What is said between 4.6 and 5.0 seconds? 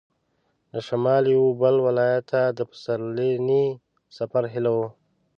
وه.